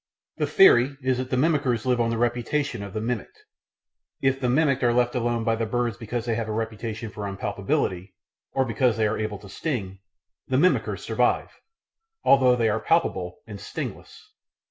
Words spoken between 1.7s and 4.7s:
live on the reputation of the mimicked. If the